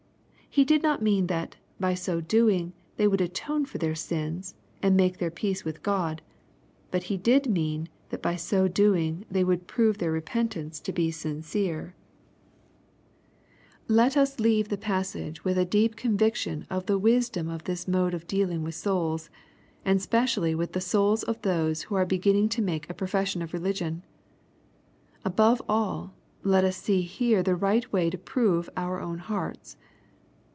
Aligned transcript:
He 0.53 0.65
did 0.65 0.83
not 0.83 1.01
mean 1.01 1.27
that, 1.27 1.55
by 1.79 1.93
so 1.93 2.19
doing, 2.19 2.73
they 2.97 3.07
would 3.07 3.21
atone 3.21 3.63
for 3.65 3.77
their 3.77 3.95
sins, 3.95 4.53
and 4.83 4.97
make 4.97 5.17
their 5.17 5.31
peace 5.31 5.63
with 5.63 5.81
God. 5.81 6.21
But 6.91 7.03
he 7.03 7.15
did 7.15 7.47
mean 7.49 7.87
that, 8.09 8.21
by 8.21 8.35
so 8.35 8.67
doing, 8.67 9.23
they 9.31 9.45
would 9.45 9.65
prove 9.65 9.97
their 9.99 10.11
repentance 10.11 10.81
to 10.81 10.91
be 10.91 11.09
sincere. 11.09 11.95
LUKE^ 13.87 13.87
CHAP. 13.87 13.87
III. 13.87 13.95
98 13.95 13.95
Let 13.95 14.17
US 14.17 14.35
eav^e 14.35 14.67
the 14.67 14.77
passage 14.77 15.45
with 15.45 15.57
a 15.57 15.63
deep 15.63 15.95
conviction 15.95 16.67
of 16.69 16.85
the 16.85 16.97
wisdom 16.99 17.47
of 17.47 17.63
this 17.63 17.87
mode 17.87 18.13
of 18.13 18.27
dealing 18.27 18.61
with 18.61 18.75
souls, 18.75 19.29
and 19.85 20.01
specially 20.01 20.53
with 20.53 20.73
the 20.73 20.81
souls 20.81 21.23
of 21.23 21.41
those 21.43 21.83
who 21.83 21.95
are 21.95 22.05
beginning 22.05 22.49
to 22.49 22.61
make 22.61 22.89
a 22.89 22.93
profession 22.93 23.41
of 23.41 23.53
religion. 23.53 24.03
Above 25.23 25.61
all, 25.69 26.13
let 26.43 26.65
us 26.65 26.75
see 26.75 27.03
here 27.03 27.41
the 27.41 27.55
right 27.55 27.93
way 27.93 28.09
to 28.09 28.17
prove 28.17 28.69
our 28.75 28.99
own 28.99 29.19
hearts. 29.19 29.77